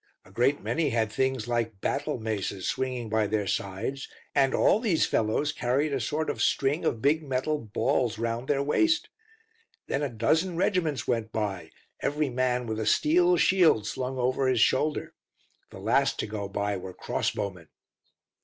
A 0.25 0.31
great 0.31 0.63
many 0.63 0.89
had 0.89 1.11
things 1.11 1.47
like 1.47 1.79
battle 1.79 2.17
maces 2.17 2.67
swinging 2.67 3.07
by 3.07 3.27
their 3.27 3.45
sides, 3.45 4.07
and 4.33 4.55
all 4.55 4.79
these 4.79 5.05
fellows 5.05 5.51
carried 5.51 5.93
a 5.93 5.99
sort 6.01 6.27
of 6.27 6.41
string 6.41 6.83
of 6.85 7.03
big 7.03 7.21
metal 7.21 7.59
balls 7.59 8.17
round 8.17 8.47
their 8.47 8.63
waist. 8.63 9.09
Then 9.85 10.01
a 10.01 10.09
dozen 10.09 10.57
regiments 10.57 11.07
went 11.07 11.31
by, 11.31 11.69
every 11.99 12.31
man 12.31 12.65
with 12.65 12.79
a 12.79 12.87
steel 12.87 13.37
shield 13.37 13.85
slung 13.85 14.17
over 14.17 14.47
his 14.47 14.59
shoulder. 14.61 15.13
The 15.69 15.77
last 15.77 16.17
to 16.21 16.25
go 16.25 16.49
by 16.49 16.77
were 16.77 16.95
cross 16.95 17.29
bowmen." 17.29 17.67